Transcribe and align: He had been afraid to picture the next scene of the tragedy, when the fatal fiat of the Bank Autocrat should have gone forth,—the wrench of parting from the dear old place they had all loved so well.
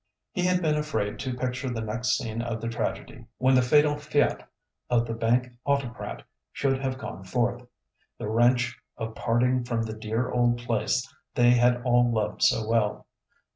He 0.31 0.45
had 0.47 0.63
been 0.63 0.73
afraid 0.77 1.19
to 1.19 1.37
picture 1.37 1.69
the 1.69 1.79
next 1.79 2.17
scene 2.17 2.41
of 2.41 2.59
the 2.59 2.67
tragedy, 2.67 3.27
when 3.37 3.53
the 3.53 3.61
fatal 3.61 3.97
fiat 3.97 4.49
of 4.89 5.05
the 5.05 5.13
Bank 5.13 5.51
Autocrat 5.63 6.23
should 6.51 6.79
have 6.81 6.97
gone 6.97 7.23
forth,—the 7.23 8.27
wrench 8.27 8.79
of 8.97 9.13
parting 9.13 9.63
from 9.63 9.83
the 9.83 9.93
dear 9.93 10.31
old 10.31 10.57
place 10.57 11.07
they 11.35 11.51
had 11.51 11.83
all 11.83 12.11
loved 12.11 12.41
so 12.41 12.67
well. 12.67 13.05